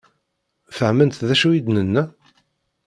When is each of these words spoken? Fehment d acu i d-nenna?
Fehment 0.77 1.15
d 1.27 1.29
acu 1.33 1.49
i 1.51 1.59
d-nenna? 1.65 2.03